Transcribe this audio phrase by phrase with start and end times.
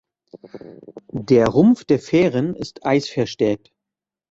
[1.11, 3.71] Der Rumpf der Fähren ist eisverstärkt.